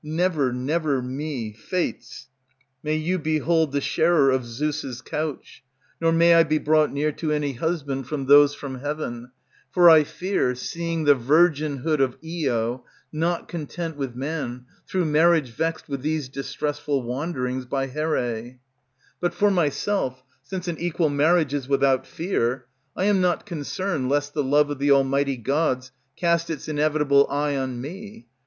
Never, 0.03 0.51
never 0.51 0.99
me 0.99 1.53
Fates... 1.53 2.27
May 2.81 2.95
you 2.95 3.19
behold 3.19 3.71
the 3.71 3.79
sharer 3.81 4.31
of 4.31 4.43
Zeus' 4.47 4.99
couch. 4.99 5.63
Nor 5.99 6.11
may 6.11 6.33
I 6.33 6.41
be 6.41 6.57
brought 6.57 6.91
near 6.91 7.11
to 7.11 7.31
any 7.31 7.53
husband 7.53 8.07
among 8.09 8.25
those 8.25 8.55
from 8.55 8.79
heaven, 8.79 9.29
For 9.69 9.91
I 9.91 10.03
fear, 10.03 10.55
seeing 10.55 11.03
the 11.03 11.13
virginhood 11.13 12.01
of 12.01 12.17
Io, 12.27 12.83
Not 13.11 13.47
content 13.47 13.95
with 13.95 14.15
man, 14.15 14.65
through 14.87 15.05
marriage 15.05 15.51
vexed 15.51 15.87
With 15.87 16.01
these 16.01 16.29
distressful 16.29 17.03
wanderings 17.03 17.65
by 17.67 17.85
Here. 17.85 18.57
But 19.19 19.35
for 19.35 19.51
myself, 19.51 20.23
since 20.41 20.67
an 20.67 20.79
equal 20.79 21.09
marriage 21.09 21.53
is 21.53 21.67
without 21.69 22.07
fear, 22.07 22.65
I 22.97 23.03
am 23.03 23.21
not 23.21 23.45
concerned 23.45 24.09
lest 24.09 24.33
the 24.33 24.43
love 24.43 24.71
of 24.71 24.79
the 24.79 24.89
almighty 24.89 25.37
Gods 25.37 25.91
cast 26.15 26.49
its 26.49 26.67
inevitable 26.67 27.27
eye 27.29 27.55
on 27.55 27.79
me. 27.79 28.25